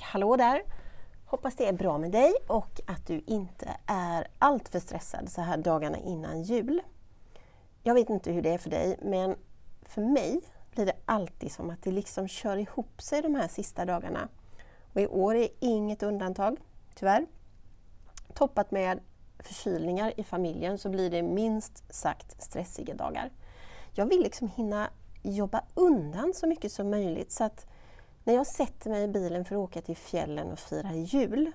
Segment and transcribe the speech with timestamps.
[0.00, 0.62] hallå där!
[1.24, 5.56] Hoppas det är bra med dig och att du inte är alltför stressad så här
[5.56, 6.80] dagarna innan jul.
[7.82, 9.36] Jag vet inte hur det är för dig men
[9.82, 10.40] för mig
[10.70, 14.28] blir det alltid som att det liksom kör ihop sig de här sista dagarna.
[14.92, 16.56] Och i år är inget undantag,
[16.94, 17.26] tyvärr.
[18.34, 19.00] Toppat med
[19.38, 23.30] förkylningar i familjen så blir det minst sagt stressiga dagar.
[23.94, 24.90] Jag vill liksom hinna
[25.22, 27.66] jobba undan så mycket som möjligt så att
[28.24, 31.52] när jag sätter mig i bilen för att åka till fjällen och fira jul,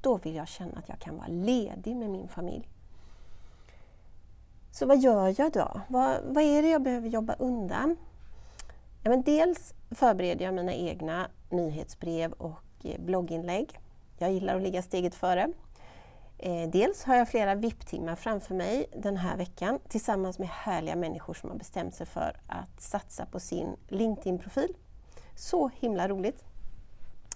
[0.00, 2.68] då vill jag känna att jag kan vara ledig med min familj.
[4.72, 5.80] Så vad gör jag då?
[5.88, 7.96] Vad, vad är det jag behöver jobba undan?
[9.02, 13.80] Ja, men dels förbereder jag mina egna nyhetsbrev och eh, blogginlägg.
[14.18, 15.52] Jag gillar att ligga steget före.
[16.38, 21.34] Eh, dels har jag flera VIP-timmar framför mig den här veckan tillsammans med härliga människor
[21.34, 24.74] som har bestämt sig för att satsa på sin LinkedIn-profil.
[25.36, 26.44] Så himla roligt!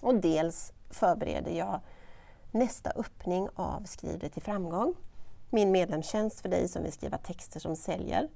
[0.01, 1.79] Och dels förbereder jag
[2.51, 4.93] nästa öppning av Skriv det till framgång.
[5.49, 8.29] Min medlemstjänst för dig som vill skriva texter som säljer.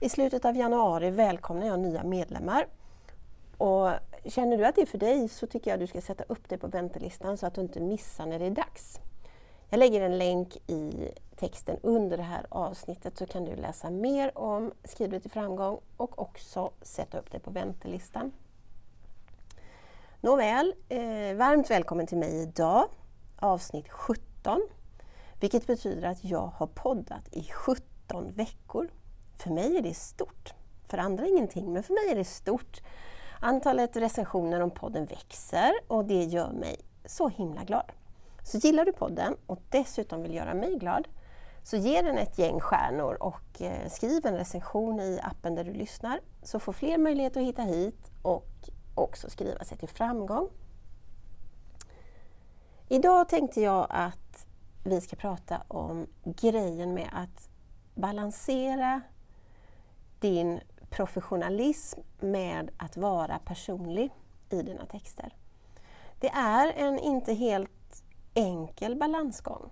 [0.00, 2.66] I slutet av januari välkomnar jag nya medlemmar.
[3.58, 3.90] Och
[4.24, 6.48] känner du att det är för dig så tycker jag att du ska sätta upp
[6.48, 9.00] dig på väntelistan så att du inte missar när det är dags.
[9.70, 14.38] Jag lägger en länk i texten under det här avsnittet så kan du läsa mer
[14.38, 18.32] om Skriv det till framgång och också sätta upp dig på väntelistan.
[20.24, 22.88] Nåväl, eh, varmt välkommen till mig idag,
[23.36, 24.68] avsnitt 17.
[25.40, 28.88] Vilket betyder att jag har poddat i 17 veckor.
[29.34, 30.54] För mig är det stort.
[30.86, 32.82] För andra ingenting, men för mig är det stort.
[33.40, 37.92] Antalet recensioner om podden växer och det gör mig så himla glad.
[38.42, 41.08] Så gillar du podden och dessutom vill göra mig glad
[41.62, 45.72] så ge den ett gäng stjärnor och eh, skriv en recension i appen där du
[45.72, 50.48] lyssnar så får fler möjlighet att hitta hit och också skriva sig till framgång.
[52.88, 54.46] Idag tänkte jag att
[54.84, 57.48] vi ska prata om grejen med att
[57.94, 59.00] balansera
[60.20, 60.60] din
[60.90, 64.10] professionalism med att vara personlig
[64.50, 65.34] i dina texter.
[66.20, 68.02] Det är en inte helt
[68.34, 69.70] enkel balansgång.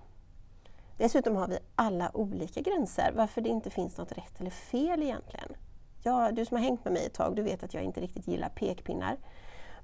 [0.97, 5.55] Dessutom har vi alla olika gränser varför det inte finns något rätt eller fel egentligen
[6.03, 8.27] jag, du som har hängt med mig ett tag, du vet att jag inte riktigt
[8.27, 9.17] gillar pekpinnar.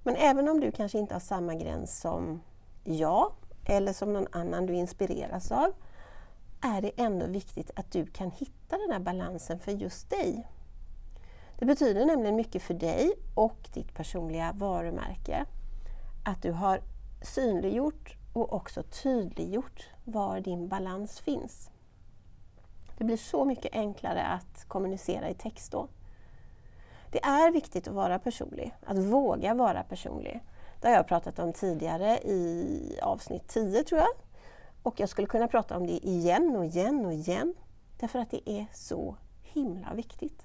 [0.03, 2.41] Men även om du kanske inte har samma gräns som
[2.85, 3.33] jag
[3.65, 5.73] eller som någon annan du inspireras av,
[6.61, 10.49] är det ändå viktigt att du kan hitta den här balansen för just dig.
[11.59, 15.45] Det betyder nämligen mycket för dig och ditt personliga varumärke
[16.25, 16.81] att du har
[17.23, 21.71] synliggjort och också tydliggjort var din balans finns.
[22.99, 25.89] Det blir så mycket enklare att kommunicera i text då.
[27.11, 30.45] Det är viktigt att vara personlig, att våga vara personlig.
[30.81, 34.09] Det har jag pratat om tidigare i avsnitt 10 tror jag.
[34.83, 37.55] Och jag skulle kunna prata om det igen och igen och igen.
[38.01, 40.45] Därför att det är så himla viktigt.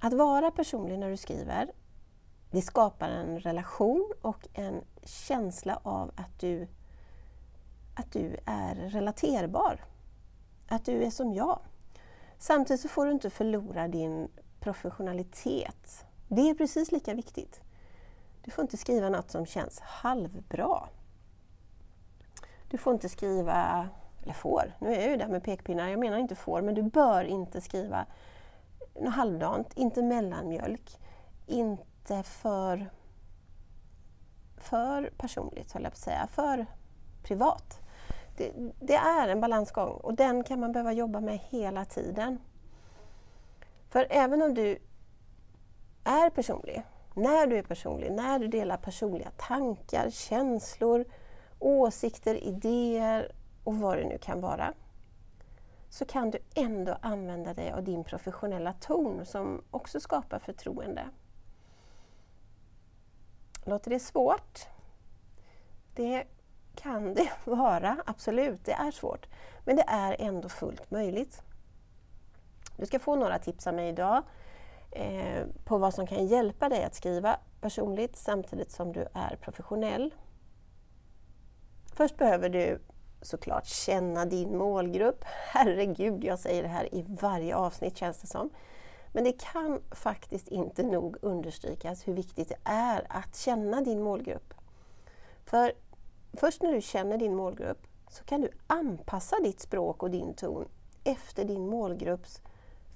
[0.00, 1.72] Att vara personlig när du skriver,
[2.50, 6.68] det skapar en relation och en känsla av att du,
[7.96, 9.84] att du är relaterbar.
[10.68, 11.58] Att du är som jag.
[12.38, 14.28] Samtidigt så får du inte förlora din
[14.62, 16.06] professionalitet.
[16.28, 17.60] Det är precis lika viktigt.
[18.42, 20.88] Du får inte skriva något som känns halvbra.
[22.68, 23.88] Du får inte skriva,
[24.22, 26.82] eller får, nu är jag ju där med pekpinnar, jag menar inte får, men du
[26.82, 28.06] bör inte skriva
[28.94, 30.98] något halvdant, inte mellanmjölk,
[31.46, 32.90] inte för,
[34.56, 36.66] för personligt, höll jag på att säga, för
[37.22, 37.80] privat.
[38.36, 42.38] Det, det, är en balansgång och den kan man behöva jobba med hela tiden.
[43.92, 44.78] För även om du
[46.04, 46.82] är personlig,
[47.14, 51.04] när du är personlig, när du delar personliga tankar, känslor,
[51.58, 53.32] åsikter, idéer
[53.64, 54.74] och vad det nu kan vara,
[55.90, 61.08] så kan du ändå använda dig av din professionella ton som också skapar förtroende.
[63.64, 64.66] Låter det svårt?
[65.94, 66.24] Det
[66.74, 69.26] kan det vara, absolut, det är svårt.
[69.64, 71.42] Men det är ändå fullt möjligt.
[72.82, 74.22] Du ska få några tips av mig idag
[74.90, 80.14] eh, på vad som kan hjälpa dig att skriva personligt samtidigt som du är professionell.
[81.94, 82.78] Först behöver du
[83.20, 85.24] såklart känna din målgrupp.
[85.52, 88.50] Herregud, jag säger det här i varje avsnitt känns det som.
[89.12, 94.54] Men det kan faktiskt inte nog understrykas hur viktigt det är att känna din målgrupp.
[95.44, 95.72] För
[96.32, 100.68] först när du känner din målgrupp så kan du anpassa ditt språk och din ton
[101.04, 102.40] efter din målgrupps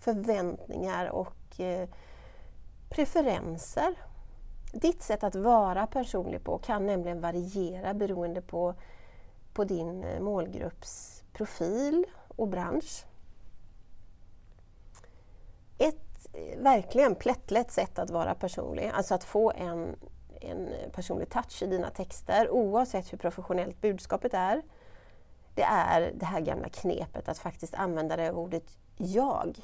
[0.01, 1.89] förväntningar och eh,
[2.89, 3.95] preferenser.
[4.73, 8.75] Ditt sätt att vara personlig på kan nämligen variera beroende på,
[9.53, 13.05] på din eh, målgrupps profil och bransch.
[15.79, 19.97] Ett eh, verkligen plättlätt sätt att vara personlig, alltså att få en,
[20.41, 24.63] en personlig touch i dina texter oavsett hur professionellt budskapet är,
[25.55, 29.57] det är det här gamla knepet att faktiskt använda det ordet jag.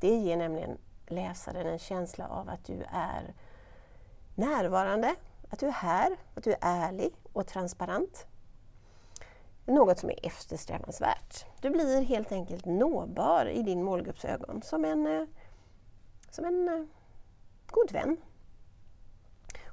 [0.00, 3.34] Det ger nämligen läsaren en känsla av att du är
[4.34, 5.14] närvarande,
[5.50, 8.26] att du är här, att du är ärlig och transparent.
[9.66, 11.46] Något som är eftersträvansvärt.
[11.60, 15.26] Du blir helt enkelt nåbar i din målgrupps ögon som en, eh,
[16.30, 16.84] som en eh,
[17.66, 18.16] god vän.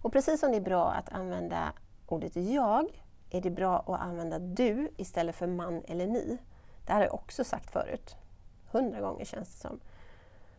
[0.02, 1.74] Och precis som det är bra att använda
[2.08, 6.38] ordet jag är det bra att använda du istället för man eller ni.
[6.86, 8.16] Det här har jag också sagt förut.
[8.72, 9.80] Hundra gånger känns det som.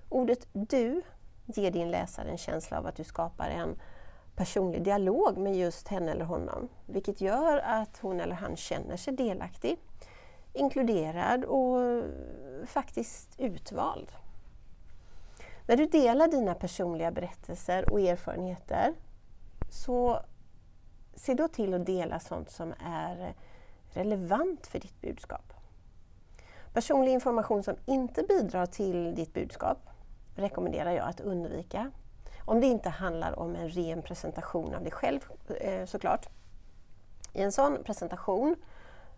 [0.08, 1.02] Ordet du
[1.46, 3.76] ger din läsare en känsla av att du skapar en
[4.37, 6.69] personlig dialog med just henne eller honom.
[6.87, 9.78] Vilket gör att hon eller han känner sig delaktig,
[10.52, 12.05] inkluderad och
[12.66, 14.12] faktiskt utvald.
[15.66, 18.94] När du delar dina personliga berättelser och erfarenheter
[19.70, 20.20] så
[21.14, 23.34] se då till att dela sånt som är
[23.93, 25.52] relevant för ditt budskap.
[26.72, 29.78] Personlig information som inte bidrar till ditt budskap
[30.38, 31.90] rekommenderar jag att undvika.
[32.44, 35.20] Om det inte handlar om en ren presentation av dig själv
[35.61, 36.29] eh, såklart.
[37.32, 38.56] I en sån presentation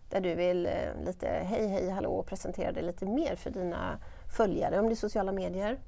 [0.09, 3.97] där du vill eh, lite hej hej hallå presentera dig lite mer för dina
[4.37, 5.79] följare om det är sociala medier.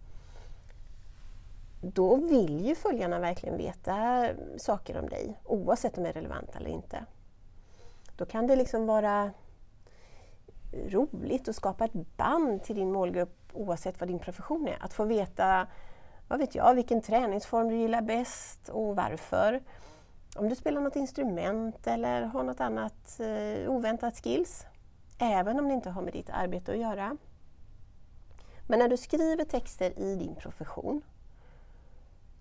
[1.81, 4.27] Då vill ju följarna verkligen veta
[4.57, 7.06] saker om dig oavsett om de är relevanta eller inte.
[8.18, 9.31] Då kan det liksom vara
[10.87, 14.77] roligt att skapa ett band till din målgrupp oavsett vad din profession är.
[14.79, 15.67] Att få veta
[16.27, 19.63] vad vet jag, vilken träningsform du gillar bäst och varför.
[20.35, 24.65] Om du spelar något instrument eller har något annat eh, oväntat skills.
[25.19, 27.17] Även om det inte har med ditt arbete att göra.
[28.67, 31.01] Men när du skriver texter i din profession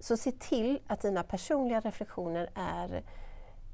[0.00, 3.04] så se till att dina personliga reflektioner är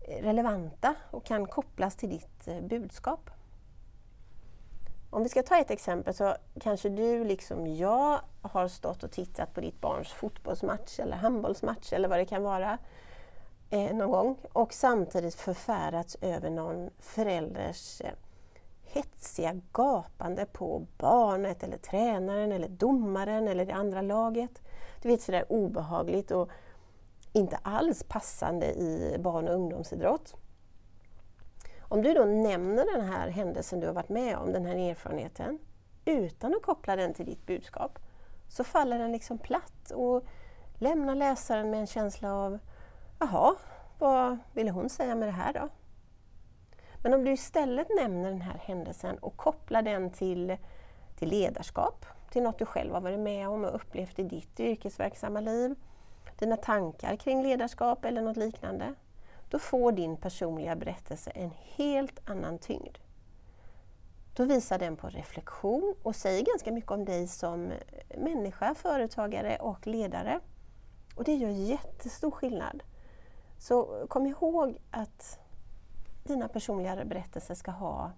[0.08, 3.30] eh, relevanta och kan kopplas till ditt eh, budskap.
[5.10, 9.54] Om vi ska ta ett exempel så kanske du liksom jag har stått och tittat
[9.54, 12.78] på ditt barns fotbollsmatch eller handbollsmatch eller vad det kan vara
[13.70, 18.12] eh, någon gång och samtidigt förfärats över någon förälders eh,
[18.82, 24.62] hetsiga gapande på barnet eller tränaren eller domaren eller det andra laget.
[25.02, 26.48] Du vet sådär obehagligt och
[27.32, 30.34] inte alls passande i barn och ungdomsidrott.
[31.88, 35.58] Om du då nämner den här händelsen du har varit med om, den här erfarenheten,
[36.04, 37.98] utan att koppla den till ditt budskap,
[38.48, 40.24] så faller den liksom platt och
[40.78, 42.58] lämnar läsaren med en känsla av
[43.18, 43.56] Jaha,
[43.98, 45.68] vad ville hon säga med det här då?
[47.02, 50.56] Men om du istället nämner den här händelsen och kopplar den till,
[51.16, 55.40] till ledarskap, till något du själv har varit med om och upplevt i ditt yrkesverksamma
[55.40, 55.74] liv,
[56.38, 58.94] dina tankar kring ledarskap eller något liknande,
[59.50, 62.98] då får din personliga berättelse en helt annan tyngd.
[64.34, 67.72] Då visar den på reflektion och säger ganska mycket om dig som
[68.16, 70.40] människa, företagare och ledare.
[71.14, 72.82] Och det gör jättestor skillnad.
[73.58, 75.38] Så kom ihåg att
[76.24, 78.12] dina personliga berättelser ska ha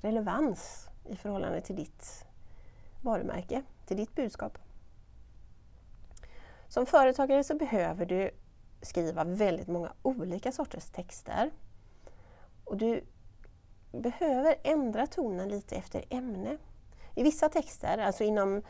[0.00, 2.24] relevans i förhållande till ditt
[3.02, 4.58] varumärke, till ditt budskap.
[6.68, 8.30] Som företagare så behöver du
[8.84, 11.50] skriva väldigt många olika sorters texter.
[12.64, 13.04] Och du
[13.92, 16.56] behöver ändra tonen lite efter ämne.
[17.14, 18.62] I vissa texter, alltså inom,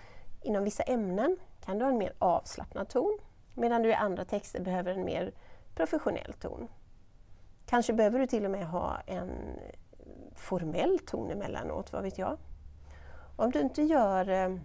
[0.43, 3.19] inom vissa ämnen, kan du ha en mer avslappnad ton
[3.55, 5.33] medan du i andra texter behöver en mer
[5.75, 6.69] professionell ton.
[7.67, 9.31] Kanske behöver du till och med ha en
[10.35, 12.39] formell ton emellanåt, vad vet jag.
[13.37, 14.57] Om du inte gör eh,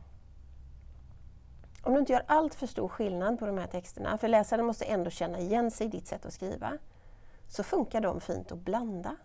[1.84, 4.86] om du inte gör allt för stor skillnad på de här texterna, för läsaren måste
[4.86, 6.78] ändå känna igen sig i ditt sätt att skriva,
[7.48, 9.16] så funkar de fint att blanda.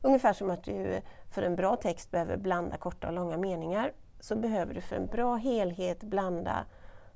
[0.00, 4.36] Ungefär som att du för en bra text behöver blanda korta och långa meningar, så
[4.36, 6.64] behöver du för en bra helhet blanda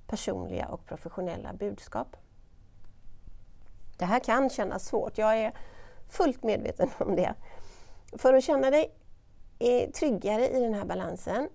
[0.06, 2.16] personliga och professionella budskap.
[3.98, 5.52] Det här kan kännas svårt, jag är
[6.08, 7.34] fullt medveten om det.
[8.18, 8.94] För att känna dig
[9.58, 11.48] eh, tryggare i den här balansen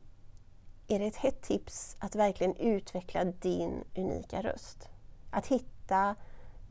[0.88, 4.90] är det ett hett tips att verkligen utveckla din unika röst.
[5.32, 6.16] Att hitta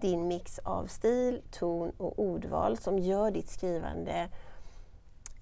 [0.00, 4.28] din mix av stil, ton och ordval som gör ditt skrivande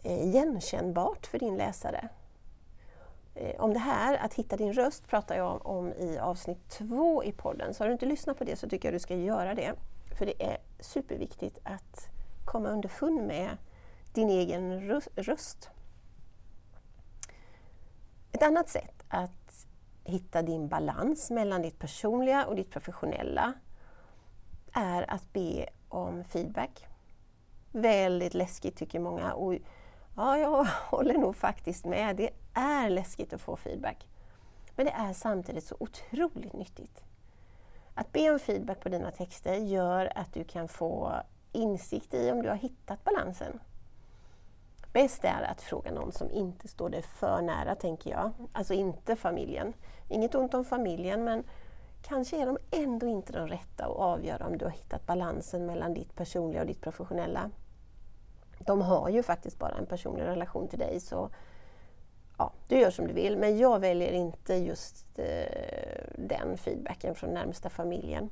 [0.03, 2.09] eh, igenkännbart för din läsare.
[3.35, 7.33] Eh, om det här, att hitta din röst, pratar jag om i avsnitt två i
[7.33, 7.75] podden.
[7.75, 9.73] Så har du inte lyssnat på det så tycker jag du ska göra det.
[10.19, 12.09] För det är superviktigt att
[12.45, 13.57] komma underfund med
[14.13, 14.81] din egen
[15.17, 15.71] röst.
[18.41, 19.67] Ett annat sätt att
[20.05, 23.53] hitta din balans mellan ditt personliga och ditt professionella
[24.73, 26.87] är att be om feedback.
[27.73, 29.33] Väldigt läskigt tycker många.
[29.33, 29.55] Och
[30.17, 32.17] ja, jag håller nog faktiskt med.
[32.17, 34.09] Det är läskigt att få feedback.
[34.77, 37.03] Men det är samtidigt så otroligt nyttigt.
[37.95, 42.43] Att be om feedback på dina texter gör att du kan få insikt i om
[42.43, 43.61] du har hittat balansen.
[44.93, 48.33] Bäst är att fråga någon som inte står dig för nära, tänker jag.
[48.53, 49.73] Alltså inte familjen.
[50.09, 51.45] Inget ont om familjen, men
[52.03, 55.95] kanske är de ändå inte de rätta att avgöra om du har hittat balansen mellan
[55.95, 57.51] ditt personliga och ditt professionella.
[58.59, 61.31] De har ju faktiskt bara en personlig relation till dig, så
[62.39, 63.37] ja, du gör som du vill.
[63.37, 68.31] Men jag väljer inte just eh, den feedbacken från närmsta familjen.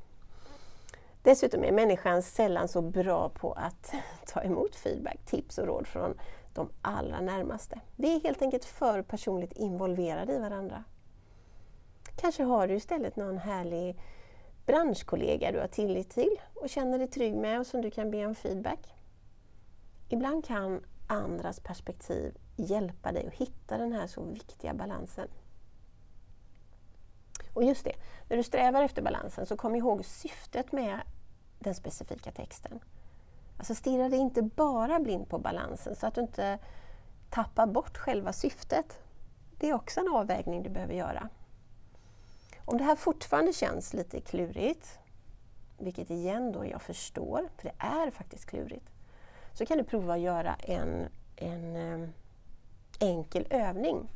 [1.22, 3.92] Dessutom är människan sällan så bra på att
[4.26, 6.14] ta emot feedback, tips och råd från
[6.58, 7.80] de allra närmaste.
[7.96, 10.84] Vi är helt enkelt för personligt involverade i varandra.
[12.16, 14.00] Kanske har du istället någon härlig
[14.66, 18.26] branschkollega du har tillit till och känner dig trygg med och som du kan be
[18.26, 18.94] om feedback.
[20.08, 25.28] Ibland kan andras perspektiv hjälpa dig att hitta den här så viktiga balansen.
[27.54, 27.94] Och just det,
[28.28, 31.00] när du strävar efter balansen så kom ihåg syftet med
[31.58, 32.80] den specifika texten.
[33.58, 36.58] Alltså stirra dig inte bara blind på balansen så att du inte
[37.30, 39.00] tappar bort själva syftet.
[39.58, 41.28] Det är också en avvägning du behöver göra.
[42.64, 44.98] Om det här fortfarande känns lite klurigt,
[45.78, 48.90] vilket igen då jag förstår, för det är faktiskt klurigt,
[49.52, 52.08] så kan du prova att göra en, en eh,
[53.00, 54.10] enkel övning.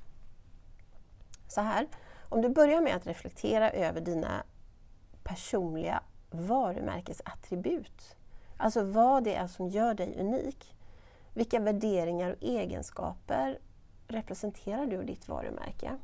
[1.49, 1.89] Så här,
[2.29, 4.43] om du börjar med att reflektera över dina
[5.25, 8.17] personliga varumärkesattribut
[8.63, 10.75] Alltså vad det är som gör dig unik.
[11.35, 13.59] Vilka värderingar och egenskaper
[14.09, 15.97] representerar du och ditt varumärke?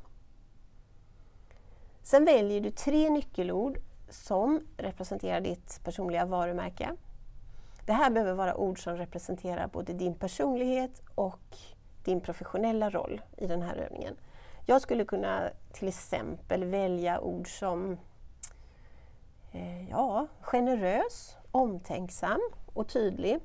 [2.02, 6.90] Sen väljer du tre nyckelord som representerar ditt personliga varumärke.
[7.86, 11.56] Det här behöver vara ord som representerar både din personlighet och
[12.04, 14.16] din professionella roll i den här övningen.
[14.66, 17.98] Jag skulle kunna till exempel välja ord som
[19.52, 22.40] eh, ja, generös, omtänksam
[22.74, 23.38] och tydlig.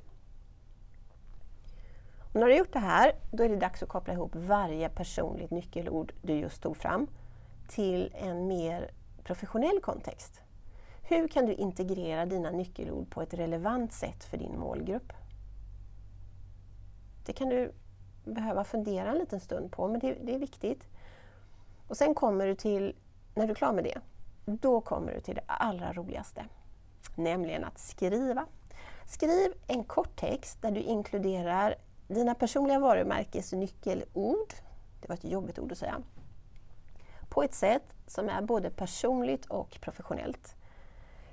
[2.19, 4.89] Och när du har gjort det här, då är det dags att koppla ihop varje
[4.89, 7.07] personligt nyckelord du just tog fram
[7.67, 8.91] till en mer
[9.23, 10.41] professionell kontext.
[11.03, 15.13] Hur kan du integrera dina nyckelord på ett relevant sätt för din målgrupp?
[17.25, 17.71] Det kan du
[18.25, 20.87] behöva fundera en liten stund på, men det, det är viktigt.
[21.87, 22.95] Och sen kommer du till,
[23.35, 23.99] när du är klar med det,
[24.45, 26.45] då kommer du till det allra roligaste
[27.15, 28.45] nämligen att skriva.
[29.05, 31.75] Skriv en kort text där du inkluderar
[32.07, 34.53] dina personliga varumärkesnyckelord,
[35.01, 36.01] det var ett jobbigt ord att säga,
[37.29, 40.55] på ett sätt som är både personligt och professionellt.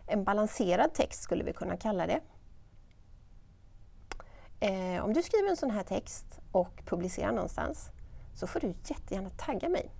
[0.06, 2.20] En balanserad text skulle vi kunna kalla det.
[4.60, 7.90] Eh, om du skriver en sån här text och publicerar någonstans
[8.34, 9.90] så får du jättegärna tagga mig.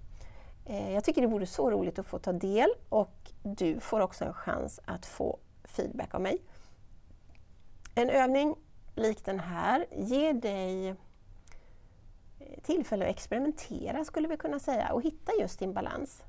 [0.65, 4.25] Eh, jag tycker det vore så roligt att få ta del och du får också
[4.25, 5.39] en chans att få
[5.71, 6.43] feedback av mig.
[7.95, 8.57] En övning
[8.95, 10.97] lik den här ger dig eh,
[12.63, 16.23] tillfälle att experimentera skulle vi kunna säga och hitta just din balans.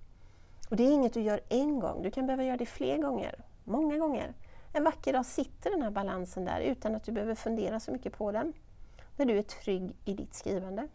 [0.70, 3.44] Och Det är inget du gör en gång, du kan behöva göra det fler gånger,
[3.64, 4.34] många gånger.
[4.74, 8.14] En vacker dag sitter den här balansen där utan att du behöver fundera så mycket
[8.14, 8.54] på den.
[9.18, 10.88] När du är trygg i ditt skrivande.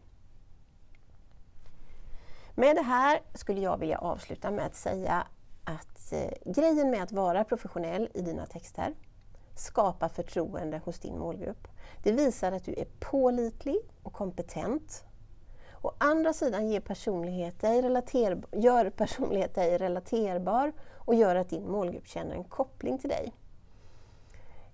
[2.54, 5.26] Med det här skulle jag vilja avsluta med att säga
[5.66, 8.94] att eh, grejen med att vara professionell i dina texter
[9.54, 11.68] skapar förtroende hos din målgrupp.
[12.02, 15.04] Det visar att du är pålitlig och kompetent.
[15.82, 21.70] Å andra sidan ger personlighet dig relater, gör personlighet dig relaterbar och gör att din
[21.70, 23.32] målgrupp känner en koppling till dig.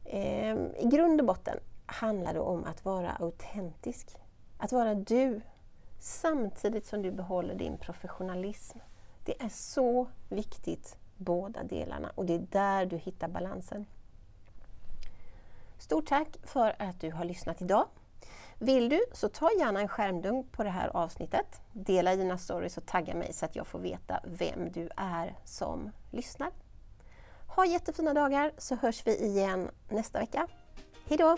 [0.05, 4.17] Eh, I grund och botten handlar det om att vara autentisk.
[4.59, 5.41] Att vara du,
[6.01, 8.79] samtidigt som du behåller din professionalism.
[9.25, 13.87] Det är så viktigt, båda delarna, och det är där du hittar balansen.
[15.79, 17.87] Stort tack för att du har lyssnat idag.
[18.59, 21.61] Vill du så ta gärna en skärmdunk på det här avsnittet.
[21.73, 25.91] Dela dina stories och tagga mig så att jag får veta vem du är som
[26.11, 26.51] lyssnar.
[27.57, 30.47] Ha jättefina dagar så hörs vi igen nästa vecka.
[31.09, 31.37] Hejdå!